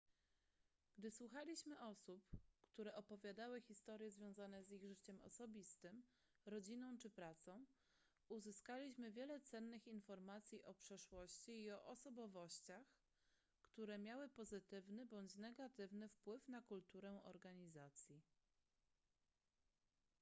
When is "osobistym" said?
5.21-6.03